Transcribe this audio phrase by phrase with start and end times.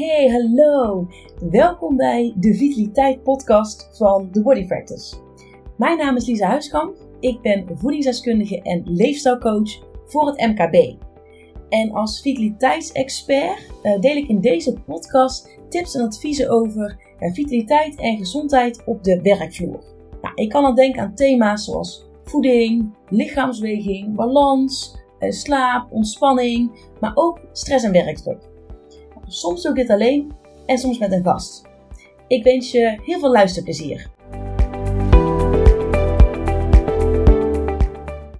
[0.00, 1.08] Hey, hallo!
[1.50, 5.16] Welkom bij de Vitaliteit Podcast van The Body Practice.
[5.76, 6.96] Mijn naam is Lisa Huiskamp.
[7.18, 9.70] Ik ben voedingsdeskundige en leefstijlcoach
[10.06, 11.02] voor het MKB.
[11.68, 18.16] En als vitaliteitsexpert uh, deel ik in deze podcast tips en adviezen over vitaliteit en
[18.16, 19.84] gezondheid op de werkvloer.
[20.22, 26.70] Nou, ik kan dan denken aan thema's zoals voeding, lichaamsweging, balans, eh, slaap, ontspanning,
[27.00, 28.49] maar ook stress en werkdruk.
[29.32, 30.32] Soms doe ik dit alleen
[30.66, 31.68] en soms met een gast.
[32.26, 34.10] Ik wens je heel veel luisterplezier.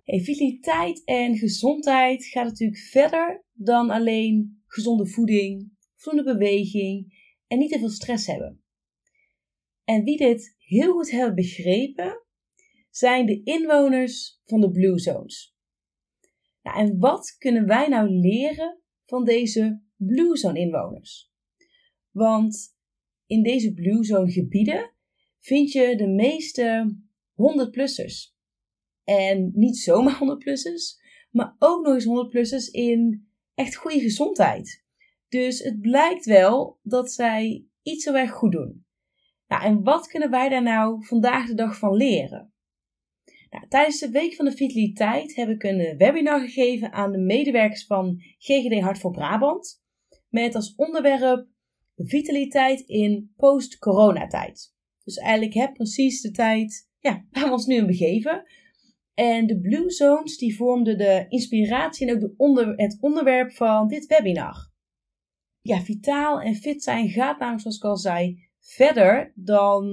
[0.04, 7.14] Hey, en gezondheid gaat natuurlijk verder dan alleen gezonde voeding, gezonde beweging
[7.46, 8.62] en niet te veel stress hebben.
[9.84, 12.24] En wie dit heel goed hebben begrepen,
[12.90, 15.56] zijn de inwoners van de Blue Zones.
[16.62, 21.32] Nou, en wat kunnen wij nou leren van deze Blue Zone inwoners?
[22.10, 22.76] Want
[23.26, 24.92] in deze Blue Zone gebieden
[25.38, 26.96] vind je de meeste
[27.32, 28.38] 100-plussers.
[29.04, 34.84] En niet zomaar 100-plussers, maar ook nog eens 100-plussers in echt goede gezondheid.
[35.28, 38.84] Dus het blijkt wel dat zij iets heel erg goed doen.
[39.46, 42.52] Nou, en wat kunnen wij daar nou vandaag de dag van leren?
[43.50, 47.86] Nou, tijdens de Week van de Vitaliteit heb ik een webinar gegeven aan de medewerkers
[47.86, 49.82] van GGD Hart voor Brabant.
[50.30, 51.46] Met als onderwerp
[51.96, 54.74] vitaliteit in post-coronatijd.
[55.04, 58.44] Dus eigenlijk heb precies de tijd ja, waar we ons nu in begeven.
[59.14, 63.88] En de Blue Zones die vormden de inspiratie en ook de onder, het onderwerp van
[63.88, 64.70] dit webinar.
[65.60, 69.84] Ja, vitaal en fit zijn gaat namelijk, zoals ik al zei, verder dan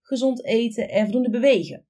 [0.00, 1.86] gezond eten en voldoende bewegen.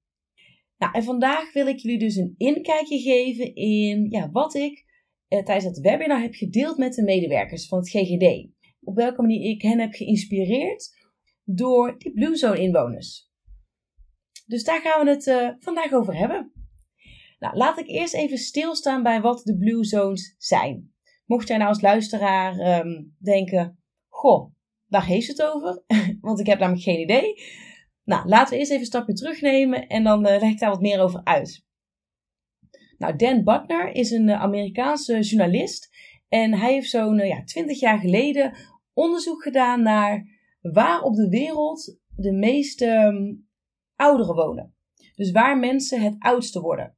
[0.77, 4.85] Nou, en vandaag wil ik jullie dus een inkijkje geven in ja, wat ik
[5.31, 8.49] eh, tijdens het webinar heb gedeeld met de medewerkers van het GGD.
[8.81, 10.89] Op welke manier ik hen heb geïnspireerd
[11.43, 13.29] door die Blue Zone inwoners.
[14.45, 16.51] Dus daar gaan we het uh, vandaag over hebben.
[17.39, 20.93] Nou, laat ik eerst even stilstaan bij wat de Blue Zones zijn.
[21.25, 24.53] Mocht jij nou als luisteraar um, denken, goh,
[24.87, 25.83] waar heeft het over?
[26.21, 27.33] Want ik heb namelijk geen idee.
[28.03, 30.81] Nou, laten we eerst even een stapje terugnemen en dan uh, leg ik daar wat
[30.81, 31.65] meer over uit.
[33.01, 35.89] Nou, Dan Butner is een uh, Amerikaanse journalist
[36.29, 38.53] en hij heeft zo'n uh, ja, 20 jaar geleden
[38.93, 40.25] onderzoek gedaan naar
[40.61, 43.47] waar op de wereld de meeste um,
[43.95, 44.75] ouderen wonen.
[45.15, 46.95] Dus waar mensen het oudste worden.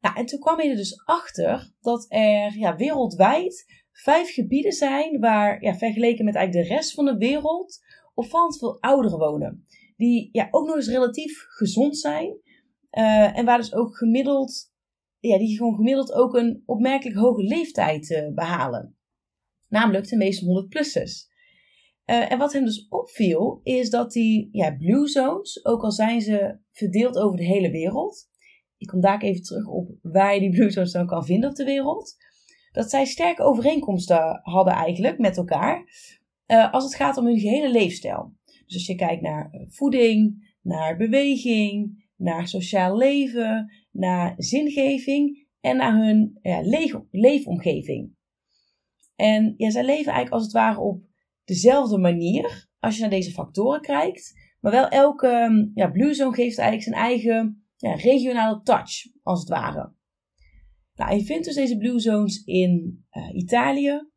[0.00, 5.20] Nou, en toen kwam hij er dus achter dat er ja, wereldwijd vijf gebieden zijn
[5.20, 7.78] waar, ja, vergeleken met eigenlijk de rest van de wereld,
[8.14, 9.66] opvallend veel ouderen wonen.
[9.96, 12.44] Die ja, ook nog eens relatief gezond zijn.
[12.90, 14.74] Uh, en waar dus ook gemiddeld,
[15.28, 18.96] ja, die gewoon gemiddeld ook een opmerkelijk hoge leeftijd uh, behalen.
[19.68, 21.34] Namelijk de meeste 100-plussers.
[22.06, 26.20] Uh, en wat hem dus opviel, is dat die ja, blue zones, ook al zijn
[26.20, 28.28] ze verdeeld over de hele wereld,
[28.78, 31.56] ik kom daar even terug op waar je die blue zones dan kan vinden op
[31.56, 32.16] de wereld,
[32.72, 35.84] dat zij sterke overeenkomsten hadden eigenlijk met elkaar
[36.46, 38.34] uh, als het gaat om hun gehele leefstijl.
[38.66, 45.76] Dus als je kijkt naar eh, voeding, naar beweging, naar sociaal leven, naar zingeving en
[45.76, 46.60] naar hun ja,
[47.10, 48.14] leefomgeving.
[49.16, 51.02] En ja, zij leven eigenlijk als het ware op
[51.44, 54.34] dezelfde manier als je naar deze factoren kijkt.
[54.60, 59.48] Maar wel elke ja, blue zone geeft eigenlijk zijn eigen ja, regionale touch, als het
[59.48, 59.94] ware.
[60.94, 64.08] Nou, je vindt dus deze blue zones in uh, Italië,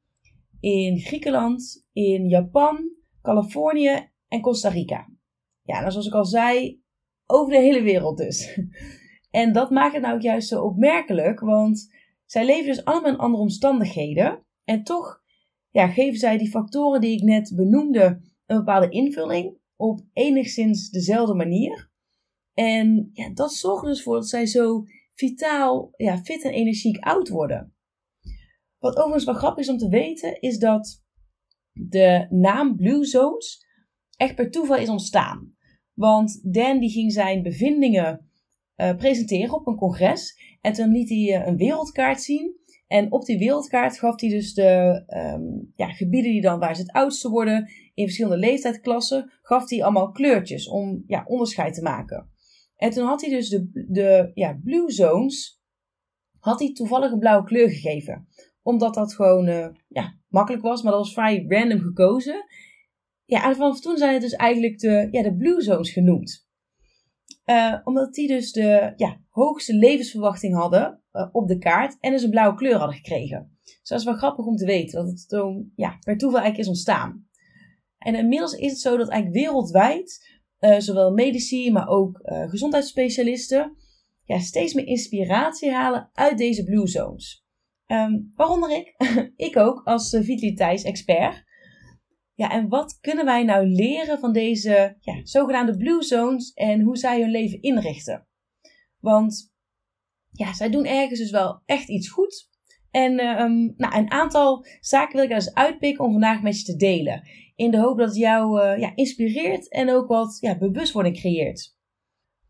[0.59, 2.91] in Griekenland, in Japan,
[3.22, 5.09] Californië en Costa Rica.
[5.61, 6.81] Ja, nou zoals ik al zei,
[7.25, 8.47] over de hele wereld dus.
[9.31, 11.94] En dat maakt het nou juist zo opmerkelijk, want
[12.25, 14.44] zij leven dus allemaal in andere omstandigheden.
[14.63, 15.22] En toch
[15.69, 21.34] ja, geven zij die factoren die ik net benoemde een bepaalde invulling op enigszins dezelfde
[21.34, 21.91] manier.
[22.53, 27.29] En ja, dat zorgt dus voor dat zij zo vitaal, ja, fit en energiek oud
[27.29, 27.73] worden.
[28.78, 31.03] Wat overigens wel grappig is om te weten, is dat
[31.72, 33.66] de naam Blue Zones
[34.16, 35.55] echt per toeval is ontstaan.
[35.93, 38.28] Want Dan die ging zijn bevindingen
[38.81, 40.40] uh, presenteren op een congres.
[40.61, 42.58] En toen liet hij uh, een wereldkaart zien.
[42.87, 45.03] En op die wereldkaart gaf hij dus de
[45.35, 49.84] um, ja, gebieden die dan waar ze het oudste worden, in verschillende leeftijdsklassen, gaf hij
[49.84, 52.29] allemaal kleurtjes om ja, onderscheid te maken.
[52.76, 55.61] En toen had hij dus de, de ja, blue zones,
[56.40, 58.28] had hij toevallig een blauwe kleur gegeven.
[58.61, 62.46] Omdat dat gewoon uh, ja, makkelijk was, maar dat was vrij random gekozen.
[63.26, 66.48] Ja, en vanaf toen zijn het dus eigenlijk de, ja, de blue zones genoemd.
[67.49, 72.23] Uh, omdat die dus de ja, hoogste levensverwachting hadden uh, op de kaart en dus
[72.23, 73.57] een blauwe kleur hadden gekregen.
[73.63, 76.40] Dus Dus dat is wel grappig om te weten, dat het zo ja, per toeval
[76.40, 77.28] eigenlijk is ontstaan.
[77.97, 83.78] En inmiddels is het zo dat eigenlijk wereldwijd, uh, zowel medici, maar ook gezondheidsspecialisten,
[84.23, 87.45] ja, steeds meer inspiratie halen uit deze blue zones.
[87.87, 88.95] Um, waaronder ik,
[89.47, 91.43] ik ook als vitaliteitsexpert.
[92.40, 96.97] Ja, en wat kunnen wij nou leren van deze ja, zogenaamde blue zones en hoe
[96.97, 98.28] zij hun leven inrichten?
[99.00, 99.53] Want
[100.32, 102.50] ja, zij doen ergens dus wel echt iets goed.
[102.91, 106.76] En um, nou, een aantal zaken wil ik eens uitpikken om vandaag met je te
[106.76, 107.28] delen.
[107.56, 111.76] In de hoop dat het jou uh, ja, inspireert en ook wat ja, bewustwording creëert.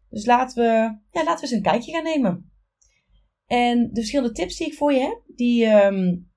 [0.10, 0.70] Dus laten we,
[1.12, 2.52] ja, laten we eens een kijkje gaan nemen.
[3.46, 6.32] En de verschillende tips die ik voor je heb, die um,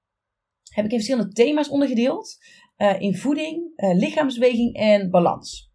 [0.73, 2.39] heb ik in verschillende thema's ondergedeeld.
[2.77, 5.73] Uh, in voeding, uh, lichaamsbeweging en balans.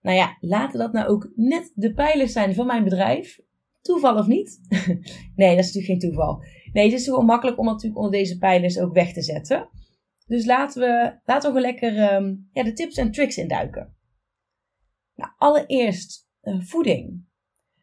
[0.00, 3.40] Nou ja, laten dat nou ook net de pijlers zijn van mijn bedrijf.
[3.80, 4.60] Toeval of niet?
[5.36, 6.42] nee, dat is natuurlijk geen toeval.
[6.72, 9.68] Nee, het is gewoon makkelijk om natuurlijk onder deze pijlers ook weg te zetten.
[10.26, 13.96] Dus laten we, laten we gewoon lekker um, ja, de tips en tricks induiken.
[15.14, 17.26] Nou, allereerst uh, voeding.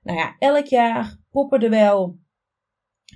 [0.02, 2.20] Nou ja, elk jaar poppen er wel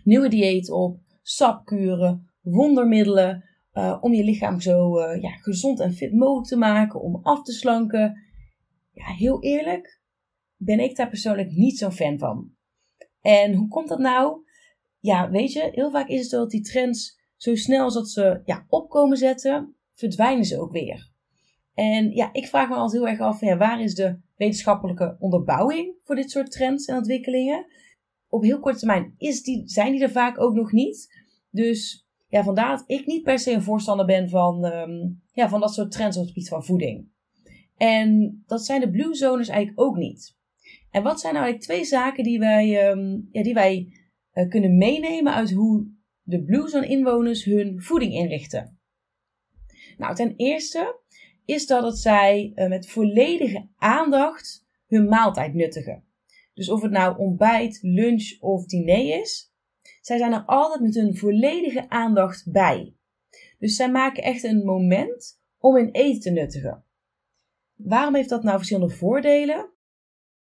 [0.03, 3.48] nieuwe diëten op, sapkuren, wondermiddelen.
[3.79, 7.43] Uh, om je lichaam zo uh, ja, gezond en fit mogelijk te maken, om af
[7.43, 8.23] te slanken.
[8.91, 10.01] Ja, heel eerlijk,
[10.55, 12.51] ben ik daar persoonlijk niet zo'n fan van.
[13.21, 14.41] En hoe komt dat nou?
[14.99, 18.09] Ja, weet je, heel vaak is het zo dat die trends zo snel als dat
[18.09, 21.11] ze ja, opkomen zetten, verdwijnen ze ook weer.
[21.73, 25.95] En ja, ik vraag me altijd heel erg af, ja, waar is de wetenschappelijke onderbouwing
[26.03, 27.65] voor dit soort trends en ontwikkelingen?
[28.29, 31.23] Op heel korte termijn is die, zijn die er vaak ook nog niet.
[31.49, 35.59] Dus ja, vandaar dat ik niet per se een voorstander ben van, um, ja, van
[35.59, 37.07] dat soort trends op het gebied van voeding.
[37.77, 40.37] En dat zijn de blue zones eigenlijk ook niet.
[40.91, 43.93] En wat zijn nou eigenlijk twee zaken die wij, um, ja, die wij
[44.33, 48.79] uh, kunnen meenemen uit hoe de Blue Zone inwoners hun voeding inrichten?
[49.97, 50.99] Nou, ten eerste
[51.45, 56.03] is dat het zij uh, met volledige aandacht hun maaltijd nuttigen.
[56.53, 59.48] Dus of het nou ontbijt, lunch of diner is,
[60.09, 62.93] zij zijn er altijd met hun volledige aandacht bij.
[63.59, 66.83] Dus zij maken echt een moment om hun eten te nuttigen.
[67.75, 69.69] Waarom heeft dat nou verschillende voordelen?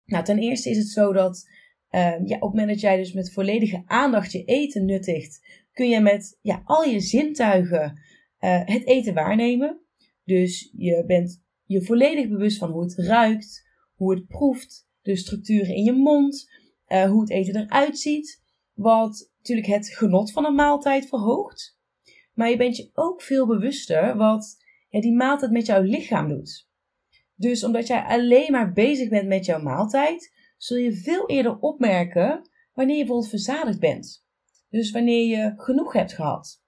[0.04, 1.48] Nou, ten eerste is het zo dat
[1.90, 5.88] uh, ja, op het moment dat jij dus met volledige aandacht je eten nuttigt, kun
[5.88, 8.00] je met ja, al je zintuigen
[8.40, 9.80] uh, het eten waarnemen.
[10.24, 15.74] Dus je bent je volledig bewust van hoe het ruikt, hoe het proeft, de structuren
[15.74, 16.50] in je mond,
[16.88, 18.42] uh, hoe het eten eruit ziet.
[18.74, 21.78] Wat natuurlijk het genot van een maaltijd verhoogt.
[22.34, 24.56] Maar je bent je ook veel bewuster wat
[24.88, 26.68] ja, die maaltijd met jouw lichaam doet.
[27.34, 32.50] Dus omdat jij alleen maar bezig bent met jouw maaltijd, zul je veel eerder opmerken
[32.72, 34.24] wanneer je bijvoorbeeld verzadigd bent.
[34.68, 36.62] Dus wanneer je genoeg hebt gehad.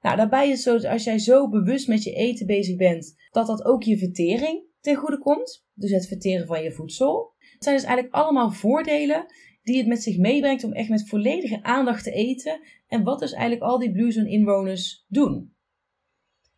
[0.00, 3.46] Nou, daarbij is het zo als jij zo bewust met je eten bezig bent, dat
[3.46, 5.66] dat ook je vertering ten goede komt.
[5.74, 7.34] Dus het verteren van je voedsel.
[7.38, 9.26] Het zijn dus eigenlijk allemaal voordelen
[9.68, 12.60] die het met zich meebrengt om echt met volledige aandacht te eten.
[12.86, 15.52] En wat dus eigenlijk al die Blue Zone inwoners doen.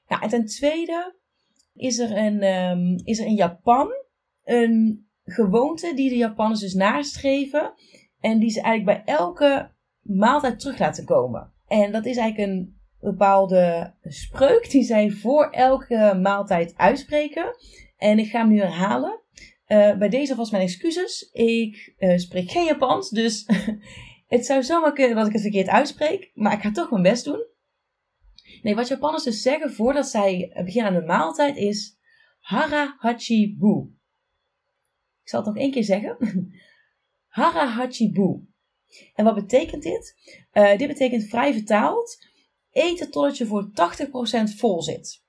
[0.07, 1.15] En ten tweede
[1.75, 3.89] is er, een, um, is er in Japan
[4.45, 7.73] een gewoonte die de Japanners dus nastreven.
[8.21, 9.71] En die ze eigenlijk bij elke
[10.01, 11.53] maaltijd terug laten komen.
[11.67, 17.57] En dat is eigenlijk een bepaalde spreuk die zij voor elke maaltijd uitspreken.
[17.97, 19.21] En ik ga hem nu herhalen.
[19.71, 21.31] Uh, bij deze vast mijn excuses.
[21.33, 23.47] Ik uh, spreek geen Japans, dus
[24.35, 26.31] het zou zomaar kunnen dat ik het verkeerd uitspreek.
[26.35, 27.47] Maar ik ga toch mijn best doen.
[28.63, 31.99] Nee, wat Japanners dus zeggen voordat zij beginnen aan de maaltijd is
[32.39, 33.95] Hara Hachi Bu.
[35.23, 36.17] Ik zal het nog één keer zeggen.
[37.39, 38.49] Hara Hachi Bu.
[39.15, 40.15] En wat betekent dit?
[40.53, 42.27] Uh, dit betekent vrij vertaald
[42.71, 43.71] eten totdat je voor
[44.53, 45.25] 80% vol zit.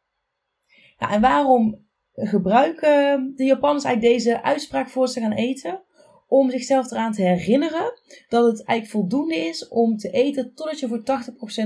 [0.98, 5.84] Nou, en waarom gebruiken de Japanners eigenlijk deze uitspraak voor ze gaan eten?
[6.28, 8.00] Om zichzelf eraan te herinneren
[8.30, 11.04] dat het eigenlijk voldoende is om te eten totdat je voor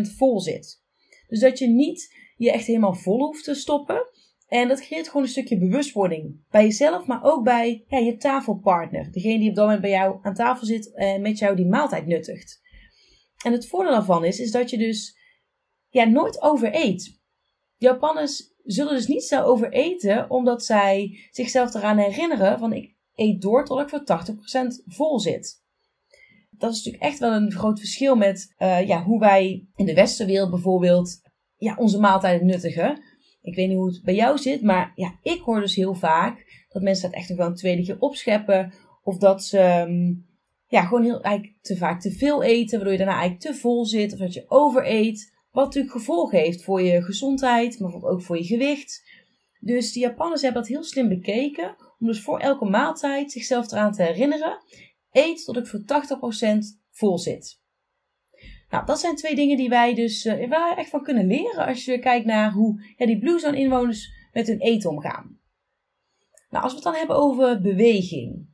[0.08, 0.84] 80% vol zit.
[1.28, 4.08] Dus dat je niet je echt helemaal vol hoeft te stoppen.
[4.48, 6.44] En dat creëert gewoon een stukje bewustwording.
[6.50, 9.12] Bij jezelf, maar ook bij ja, je tafelpartner.
[9.12, 12.06] Degene die op dat moment bij jou aan tafel zit en met jou die maaltijd
[12.06, 12.62] nuttigt.
[13.44, 15.18] En het voordeel daarvan is, is dat je dus
[15.90, 17.20] ja, nooit overeet.
[17.78, 23.66] Japanners zullen dus niet zo overeten, omdat zij zichzelf eraan herinneren van ik eet door
[23.66, 25.64] tot ik voor 80% vol zit.
[26.50, 29.94] Dat is natuurlijk echt wel een groot verschil met uh, ja, hoe wij in de
[29.94, 31.22] westenwereld bijvoorbeeld
[31.58, 33.02] ja, onze maaltijden nuttigen.
[33.42, 36.66] Ik weet niet hoe het bij jou zit, maar ja, ik hoor dus heel vaak
[36.70, 38.74] dat mensen dat echt nog wel een tweede keer opscheppen.
[39.04, 40.26] Of dat ze um,
[40.68, 43.86] ja, gewoon heel, eigenlijk te vaak te veel eten, waardoor je daarna eigenlijk te vol
[43.86, 44.14] zit.
[44.14, 48.44] Of dat je overeet, Wat natuurlijk gevolgen heeft voor je gezondheid, maar ook voor je
[48.44, 49.04] gewicht.
[49.60, 51.76] Dus de Japanners hebben dat heel slim bekeken.
[52.00, 54.64] Om dus voor elke maaltijd zichzelf eraan te herinneren.
[55.12, 55.84] Eet tot ik voor 80%
[56.92, 57.62] vol zit.
[58.70, 61.86] Nou, dat zijn twee dingen die wij dus uh, waar echt van kunnen leren als
[61.86, 65.40] je kijkt naar hoe ja, die Blue Zone inwoners met hun eten omgaan.
[66.50, 68.48] Nou, als we het dan hebben over beweging.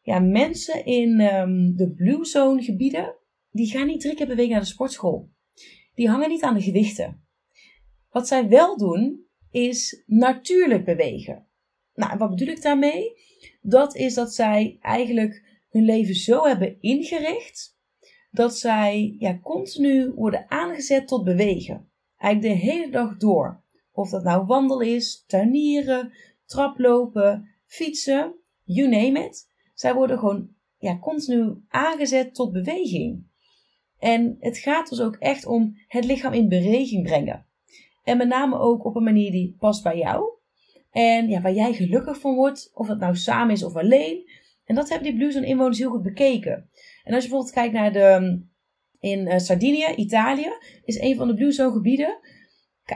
[0.00, 3.16] Ja, mensen in um, de Blue Zone gebieden,
[3.50, 5.30] die gaan niet drie keer per naar de sportschool.
[5.94, 7.26] Die hangen niet aan de gewichten.
[8.10, 11.46] Wat zij wel doen, is natuurlijk bewegen.
[11.94, 13.12] Nou, wat bedoel ik daarmee?
[13.60, 17.76] Dat is dat zij eigenlijk hun leven zo hebben ingericht
[18.30, 21.90] dat zij ja, continu worden aangezet tot bewegen.
[22.16, 23.62] Eigenlijk de hele dag door.
[23.92, 26.12] Of dat nou wandelen is, tuinieren,
[26.46, 29.50] traplopen, fietsen, you name it.
[29.74, 33.26] Zij worden gewoon ja, continu aangezet tot beweging.
[34.02, 37.46] En het gaat dus ook echt om het lichaam in beweging brengen.
[38.04, 40.30] En met name ook op een manier die past bij jou.
[40.90, 44.30] En ja, waar jij gelukkig van wordt, of het nou samen is of alleen.
[44.64, 46.70] En dat hebben die Blue Zone inwoners heel goed bekeken.
[47.04, 48.40] En als je bijvoorbeeld kijkt naar de,
[49.00, 50.52] in uh, Sardinië, Italië,
[50.84, 52.18] is een van de Blue Zone gebieden.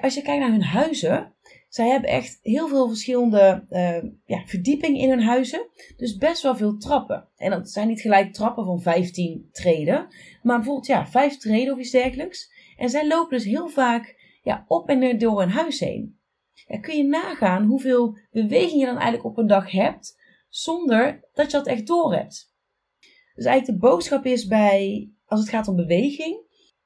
[0.02, 1.34] Als je kijkt naar hun huizen,
[1.76, 5.66] zij hebben echt heel veel verschillende uh, ja, verdiepingen in hun huizen.
[5.96, 7.28] Dus best wel veel trappen.
[7.36, 10.06] En dat zijn niet gelijk trappen van 15 treden.
[10.42, 12.52] Maar bijvoorbeeld ja, 5 treden of iets dergelijks.
[12.76, 16.18] En zij lopen dus heel vaak ja, op en door een huis heen.
[16.66, 20.18] Ja, kun je nagaan hoeveel beweging je dan eigenlijk op een dag hebt.
[20.48, 22.54] Zonder dat je dat echt door hebt.
[23.34, 26.40] Dus eigenlijk de boodschap is bij, als het gaat om beweging,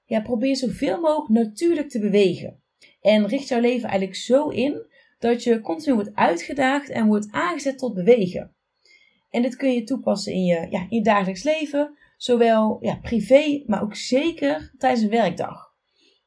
[0.04, 2.62] ja, probeer zoveel mogelijk natuurlijk te bewegen.
[3.00, 4.86] En richt jouw leven eigenlijk zo in
[5.18, 8.54] dat je continu wordt uitgedaagd en wordt aangezet tot bewegen.
[9.30, 13.62] En dit kun je toepassen in je, ja, in je dagelijks leven, zowel ja, privé,
[13.66, 15.74] maar ook zeker tijdens een werkdag.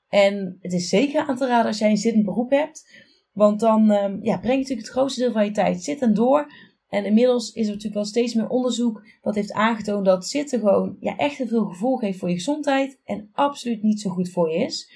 [0.10, 3.92] En het is zeker aan te raden als jij een zittend beroep hebt, want dan
[3.92, 6.51] um, ja, breng je natuurlijk het grootste deel van je tijd zittend door
[6.94, 10.98] en inmiddels is er natuurlijk wel steeds meer onderzoek wat heeft aangetoond dat zitten gewoon
[11.00, 14.51] ja, echt heel veel gevolgen heeft voor je gezondheid en absoluut niet zo goed voor
[14.51, 14.92] je is.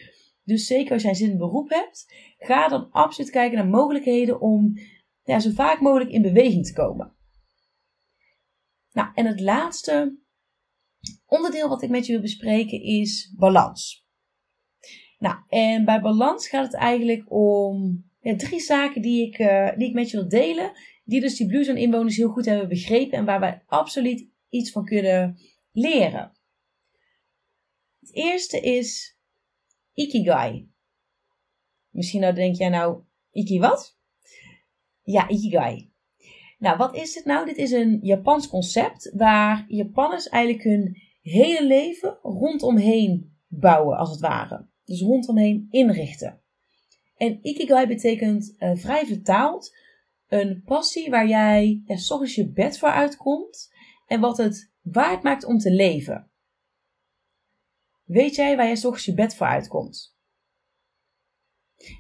[0.48, 4.78] Dus zeker als jij zin in beroep hebt, ga dan absoluut kijken naar mogelijkheden om
[5.24, 7.16] ja, zo vaak mogelijk in beweging te komen.
[8.92, 10.18] Nou, en het laatste
[11.26, 14.06] onderdeel wat ik met je wil bespreken is balans.
[15.18, 19.94] Nou, en bij balans gaat het eigenlijk om drie zaken die ik, uh, die ik
[19.94, 20.72] met je wil delen
[21.04, 24.72] die dus die Blue Zone inwoners heel goed hebben begrepen en waar wij absoluut iets
[24.72, 25.38] van kunnen
[25.72, 26.38] leren.
[28.00, 29.17] Het eerste is
[29.98, 30.70] Ikigai.
[31.90, 33.02] Misschien nou denk jij nou,
[33.32, 33.98] Iki wat?
[35.02, 35.92] Ja, Ikigai.
[36.58, 37.46] Nou, wat is dit nou?
[37.46, 44.20] Dit is een Japans concept waar Japanners eigenlijk hun hele leven rondomheen bouwen, als het
[44.20, 44.68] ware.
[44.86, 46.42] Dus rondomheen inrichten.
[47.16, 49.76] En Ikigai betekent uh, vrij vertaald
[50.28, 53.74] een passie waar jij ja, s ochtends je bed voor uitkomt
[54.08, 56.32] en wat het waard maakt om te leven.
[58.08, 60.16] Weet jij waar jij s ochtends je bed voor uitkomt?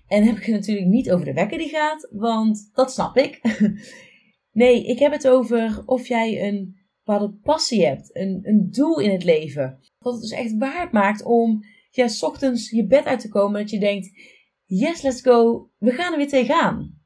[0.07, 3.39] En heb ik het natuurlijk niet over de wekker die gaat, want dat snap ik.
[4.51, 9.11] Nee, ik heb het over of jij een bepaalde passie hebt, een, een doel in
[9.11, 9.79] het leven.
[9.97, 13.61] Wat het dus echt waard maakt om ja, s ochtends je bed uit te komen.
[13.61, 14.09] Dat je denkt,
[14.65, 17.01] yes, let's go, we gaan er weer tegenaan.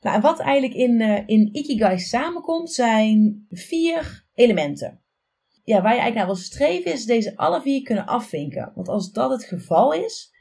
[0.00, 5.02] Nou, en wat eigenlijk in, uh, in Ikigai samenkomt, zijn vier elementen.
[5.62, 8.72] Ja, waar je eigenlijk naar wil streven, is deze alle vier kunnen afvinken.
[8.74, 10.34] Want als dat het geval is,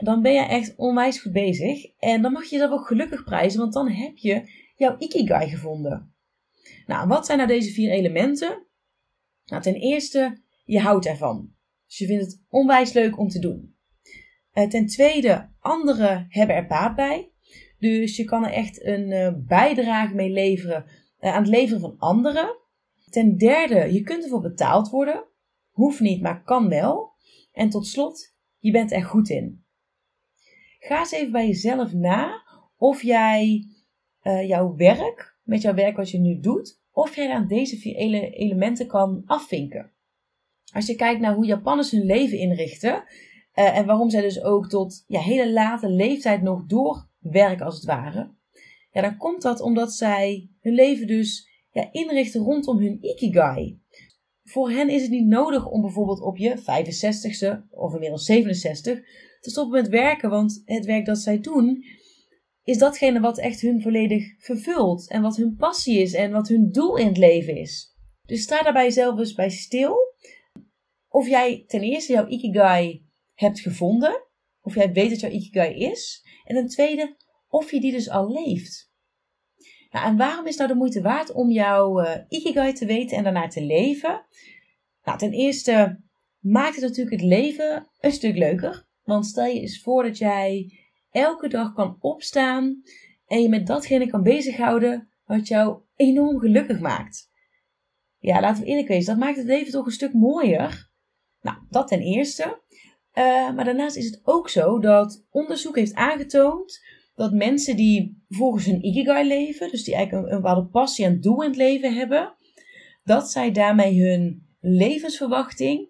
[0.00, 1.84] dan ben je echt onwijs goed bezig.
[1.98, 6.14] En dan mag je jezelf ook gelukkig prijzen, want dan heb je jouw Ikigai gevonden.
[6.86, 8.66] Nou, wat zijn nou deze vier elementen?
[9.44, 11.52] Nou, ten eerste, je houdt ervan.
[11.86, 13.76] Dus je vindt het onwijs leuk om te doen.
[14.54, 17.30] Uh, ten tweede, anderen hebben er baat bij.
[17.78, 20.84] Dus je kan er echt een uh, bijdrage mee leveren
[21.20, 22.56] uh, aan het leveren van anderen.
[23.10, 25.24] Ten derde, je kunt ervoor betaald worden.
[25.70, 27.12] Hoeft niet, maar kan wel.
[27.52, 29.64] En tot slot, je bent er goed in.
[30.78, 32.42] Ga eens even bij jezelf na
[32.76, 33.66] of jij
[34.22, 37.96] uh, jouw werk, met jouw werk wat je nu doet, of jij aan deze vier
[37.96, 39.92] ele elementen kan afvinken.
[40.72, 43.04] Als je kijkt naar hoe Japanners hun leven inrichten
[43.52, 47.84] en waarom zij dus ook tot ja, hele late leeftijd nog door werk als het
[47.84, 48.30] ware.
[48.90, 51.47] Ja, dan komt dat omdat zij hun leven dus
[51.82, 53.80] ja, inrichten rondom hun ikigai.
[54.42, 59.00] Voor hen is het niet nodig om bijvoorbeeld op je 65ste of inmiddels 67
[59.40, 61.84] te stoppen met werken, want het werk dat zij doen
[62.62, 66.70] is datgene wat echt hun volledig vervult en wat hun passie is en wat hun
[66.72, 67.96] doel in het leven is.
[68.26, 69.96] Dus sta daar bij jezelf eens bij stil.
[71.08, 74.22] Of jij ten eerste jouw ikigai hebt gevonden,
[74.60, 76.26] of jij weet dat jouw Ikigai is.
[76.44, 77.16] En ten tweede,
[77.48, 78.92] of je die dus al leeft.
[79.90, 83.22] Nou, en waarom is nou de moeite waard om jouw uh, Ikigai te weten en
[83.22, 84.26] daarna te leven?
[85.02, 86.00] Nou, ten eerste
[86.38, 88.86] maakt het natuurlijk het leven een stuk leuker.
[89.02, 90.78] Want stel je eens voor dat jij
[91.10, 92.82] elke dag kan opstaan
[93.26, 97.30] en je met datgene kan bezighouden wat jou enorm gelukkig maakt.
[98.18, 100.90] Ja, laten we eerlijk wezen, dat maakt het leven toch een stuk mooier.
[101.40, 102.62] Nou, dat ten eerste.
[103.14, 106.80] Uh, maar daarnaast is het ook zo dat onderzoek heeft aangetoond
[107.18, 111.20] dat mensen die volgens hun ikigai leven, dus die eigenlijk een, een bepaalde passie en
[111.20, 112.34] doel in het leven hebben,
[113.04, 115.88] dat zij daarmee hun levensverwachting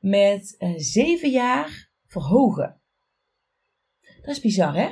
[0.00, 2.80] met uh, zeven jaar verhogen.
[4.20, 4.88] Dat is bizar, hè?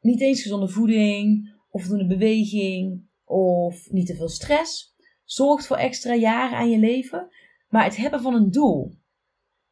[0.00, 4.94] Niet eens gezonde voeding, of voldoende beweging, of niet te veel stress
[5.24, 7.28] zorgt voor extra jaren aan je leven,
[7.68, 8.94] maar het hebben van een doel.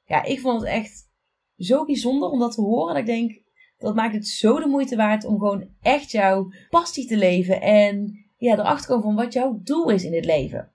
[0.05, 1.11] Ja, ik vond het echt
[1.57, 2.95] zo bijzonder om dat te horen.
[2.95, 3.43] Dat ik denk,
[3.81, 7.61] dat maakt het zo de moeite waard om gewoon echt jouw passie te leven.
[7.61, 10.73] En ja, erachter komen van wat jouw doel is in het leven.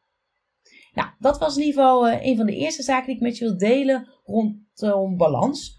[0.94, 3.38] Nou, dat was in ieder geval uh, een van de eerste zaken die ik met
[3.38, 5.78] je wil delen rondom balans.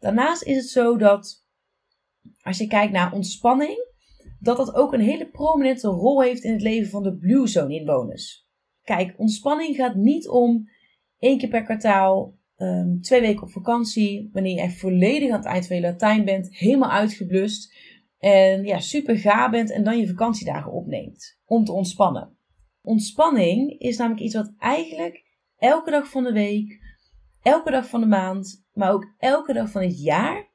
[0.00, 1.46] Daarnaast is het zo dat
[2.42, 3.86] als je kijkt naar ontspanning,
[4.40, 7.74] dat dat ook een hele prominente rol heeft in het leven van de Blue Zone
[7.74, 8.46] inwoners.
[8.82, 10.68] Kijk, ontspanning gaat niet om
[11.18, 15.46] één keer per kwartaal um, twee weken op vakantie, wanneer je echt volledig aan het
[15.46, 17.76] eind van je Latijn bent, helemaal uitgeblust
[18.18, 22.36] en ja, super gaar bent en dan je vakantiedagen opneemt om te ontspannen.
[22.82, 25.24] Ontspanning is namelijk iets wat eigenlijk
[25.56, 26.78] elke dag van de week,
[27.42, 30.48] elke dag van de maand, maar ook elke dag van het jaar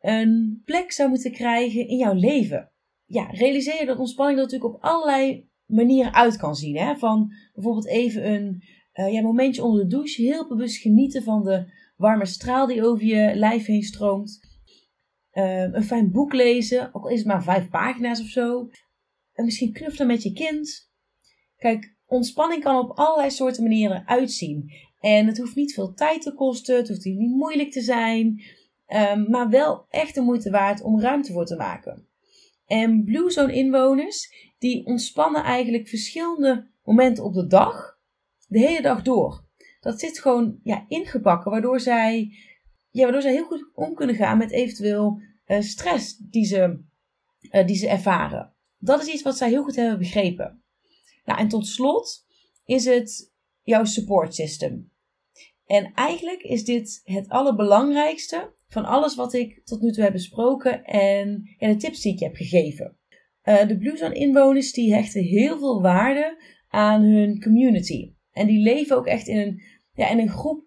[0.00, 2.70] een plek zou moeten krijgen in jouw leven.
[3.04, 6.76] Ja, realiseer je dat ontspanning er natuurlijk op allerlei manieren uit kan zien.
[6.76, 6.96] Hè?
[6.96, 8.62] Van bijvoorbeeld even een
[8.96, 10.22] uh, ja, momentje onder de douche.
[10.22, 14.40] Heel bewust genieten van de warme straal die over je lijf heen stroomt.
[15.32, 18.70] Uh, een fijn boek lezen, ook al is het maar vijf pagina's of zo.
[19.32, 20.90] En misschien knuffelen met je kind.
[21.56, 24.72] Kijk, ontspanning kan op allerlei soorten manieren uitzien.
[25.00, 28.42] En het hoeft niet veel tijd te kosten, het hoeft niet moeilijk te zijn.
[28.88, 32.06] Um, maar wel echt de moeite waard om ruimte voor te maken.
[32.66, 37.95] En Blue Zone inwoners, die ontspannen eigenlijk verschillende momenten op de dag
[38.46, 39.44] de hele dag door.
[39.80, 42.32] Dat zit gewoon ja, ingebakken, waardoor zij,
[42.90, 46.84] ja, waardoor zij heel goed om kunnen gaan met eventueel uh, stress die ze,
[47.50, 48.54] uh, die ze ervaren.
[48.78, 50.62] Dat is iets wat zij heel goed hebben begrepen.
[51.24, 52.26] Nou, en tot slot
[52.64, 53.32] is het
[53.62, 54.90] jouw support system.
[55.66, 60.84] En eigenlijk is dit het allerbelangrijkste van alles wat ik tot nu toe heb besproken
[60.84, 62.98] en ja, de tips die ik heb gegeven.
[63.44, 68.14] Uh, de Blue Zone inwoners die hechten heel veel waarde aan hun community.
[68.36, 70.64] En die leven ook echt in een, ja, in een groep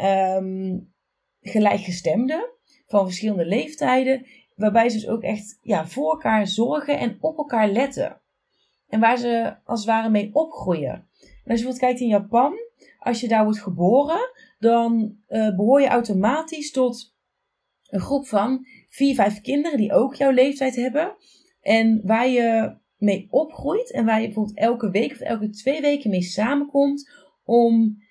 [0.00, 0.92] um,
[1.40, 2.50] gelijkgestemden
[2.86, 4.26] van verschillende leeftijden.
[4.54, 8.20] Waarbij ze dus ook echt ja, voor elkaar zorgen en op elkaar letten.
[8.88, 10.92] En waar ze als het ware mee opgroeien.
[10.92, 12.52] En als je bijvoorbeeld kijkt in Japan,
[12.98, 17.16] als je daar wordt geboren, dan uh, behoor je automatisch tot
[17.90, 21.16] een groep van vier, vijf kinderen die ook jouw leeftijd hebben.
[21.60, 26.10] En waar je mee opgroeit en waar je bijvoorbeeld elke week of elke twee weken
[26.10, 27.10] mee samenkomt
[27.44, 28.02] om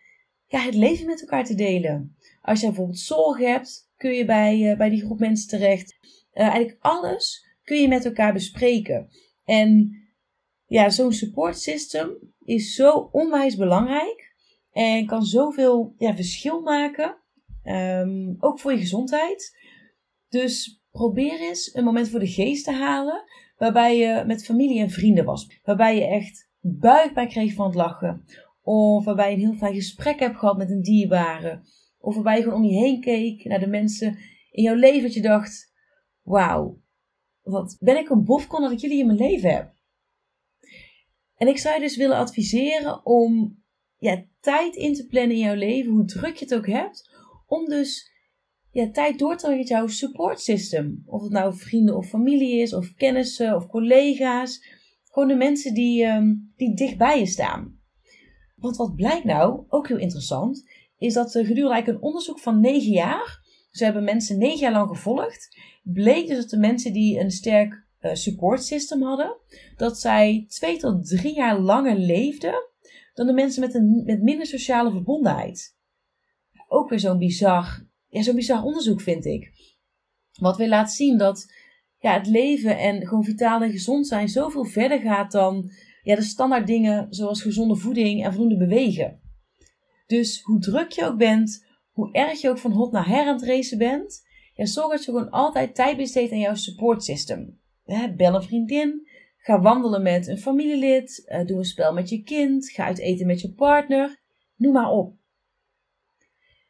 [0.45, 2.15] ja, het leven met elkaar te delen.
[2.41, 5.97] Als je bijvoorbeeld zorg hebt, kun je bij, uh, bij die groep mensen terecht.
[6.34, 9.10] Uh, eigenlijk alles kun je met elkaar bespreken.
[9.43, 9.97] En
[10.65, 14.36] ja, zo'n support system is zo onwijs belangrijk
[14.71, 17.17] en kan zoveel ja, verschil maken,
[17.63, 19.58] um, ook voor je gezondheid.
[20.30, 23.23] Dus probeer eens een moment voor de geest te halen
[23.58, 25.60] waarbij je met familie en vrienden was.
[25.63, 28.26] Waarbij je echt buikpijn kreeg van het lachen.
[28.62, 31.62] Of waarbij je een heel fijn gesprek hebt gehad met een dierbare.
[32.00, 34.17] Of waarbij je gewoon om je heen keek naar de mensen
[34.52, 35.02] in jouw leven.
[35.02, 35.74] Dat je dacht,
[36.22, 36.82] wauw,
[37.41, 39.76] wat ben ik een bofkon dat ik jullie in mijn leven heb.
[41.36, 43.62] En ik zou je dus willen adviseren om
[43.98, 47.15] ja, tijd in te plannen in jouw leven, hoe druk je het ook hebt.
[47.46, 48.12] Om dus
[48.77, 51.03] ja, tijd door te met jouw support system.
[51.05, 54.63] Of het nou vrienden of familie is, of kennissen of collega's.
[55.03, 57.79] Gewoon de mensen die, um, die dicht bij je staan.
[58.55, 63.39] Want wat blijkt nou, ook heel interessant, is dat gedurende een onderzoek van 9 jaar,
[63.71, 67.85] ze hebben mensen 9 jaar lang gevolgd, bleek dus dat de mensen die een sterk
[68.01, 69.37] uh, support system hadden,
[69.75, 72.69] dat zij 2 tot 3 jaar langer leefden
[73.13, 75.75] dan de mensen met, een, met minder sociale verbondenheid.
[76.67, 79.52] Ook weer zo'n bizar ja, zo'n bizar onderzoek vind ik.
[80.39, 81.54] Wat weer laat zien dat
[82.00, 86.22] ja, het leven en gewoon vitaal en gezond zijn zoveel verder gaat dan ja, de
[86.22, 89.20] standaard dingen zoals gezonde voeding en voldoende bewegen.
[90.06, 93.36] Dus hoe druk je ook bent, hoe erg je ook van hot naar her aan
[93.36, 97.60] het racen bent, ja, zorg dat je gewoon altijd tijd besteedt aan jouw support system.
[98.15, 102.70] bel een vriendin, ga wandelen met een familielid, uh, doe een spel met je kind,
[102.70, 104.22] ga uit eten met je partner,
[104.56, 105.16] noem maar op.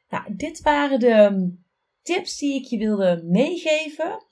[0.09, 1.51] Nou, dit waren de
[2.01, 4.25] tips die ik je wilde meegeven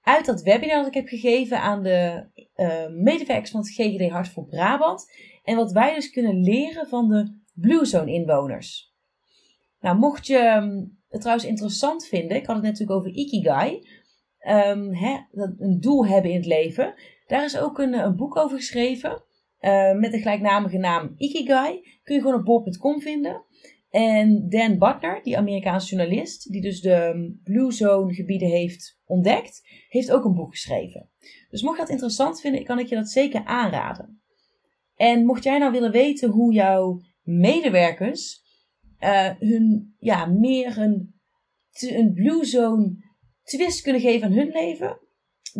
[0.00, 4.28] uit dat webinar dat ik heb gegeven aan de uh, medewerkers van het GGD Hart
[4.28, 5.12] voor Brabant.
[5.44, 8.94] En wat wij dus kunnen leren van de Blue Zone inwoners.
[9.80, 13.88] Nou, mocht je ehm, het trouwens interessant vinden, ik had het natuurlijk over Ikigai,
[14.38, 16.94] een doel hebben in het leven.
[17.26, 19.22] Daar is ook een, boek over geschreven
[19.96, 21.98] met de gelijknamige naam Ikigai.
[22.02, 23.44] Kun je gewoon op bol.com vinden.
[23.96, 29.62] En Dan Butler, die Amerikaanse journalist, die dus de ehm, Blue Zone gebieden heeft ontdekt,
[29.88, 31.10] heeft ook een boek geschreven.
[31.50, 34.22] Dus mocht je dat interessant vinden, kan ik je dat zeker aanraden.
[34.94, 38.42] En mocht jij nou willen weten hoe jouw medewerkers
[39.00, 41.14] uh, hun ja, meer een,
[41.72, 42.96] een Blue Zone
[43.42, 44.98] twist kunnen geven aan hun leven,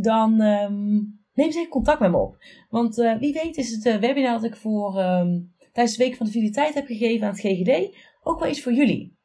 [0.00, 2.36] dan um, neem zeker contact met me op.
[2.68, 6.16] Want uh, wie weet is het uh, webinar dat ik voor um, tijdens de Week
[6.16, 7.96] van de Vitaliteit heb gegeven aan het GGD
[8.26, 9.16] ook wel iets voor jullie.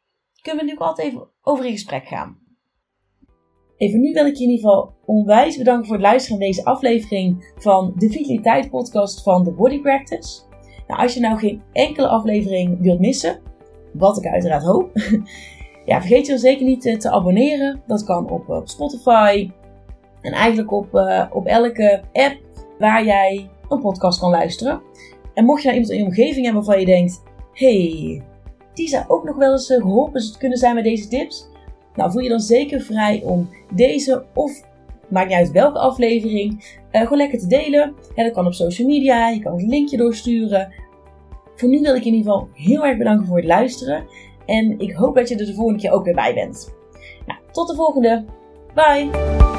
[0.41, 2.39] Kunnen we nu altijd even over in gesprek gaan.
[3.77, 6.65] Even nu wil ik je in ieder geval onwijs bedanken voor het luisteren naar deze
[6.65, 10.41] aflevering van de Vitaliteit podcast van The Body Practice.
[10.87, 13.39] Nou, als je nou geen enkele aflevering wilt missen,
[13.93, 14.91] wat ik uiteraard hoop,
[15.85, 17.83] ja, vergeet je dan zeker niet te, te abonneren.
[17.87, 19.51] Dat kan op, op, Spotify
[20.21, 22.37] en eigenlijk op, uh, op elke app
[22.79, 24.81] waar jij een podcast kan luisteren.
[25.33, 28.21] En mocht je nou iemand in je omgeving hebben waarvan je denkt, hey,
[28.73, 31.49] die zou ook nog wel eens eh, geholpen kunnen zijn met deze tips.
[31.95, 34.69] Nou, voel je dan zeker vrij om deze of
[35.07, 37.95] maakt niet uit welke aflevering, uh, gewoon lekker te delen.
[38.15, 40.73] Dat kan op social media, je kan het linkje doorsturen.
[41.55, 44.05] Voor nu wil ik je in ieder geval heel erg bedanken voor het luisteren.
[44.45, 46.73] En ik hoop dat je er de volgende keer ook weer bij bent.
[47.25, 48.25] Nou, tot de volgende.
[48.73, 49.50] Bye!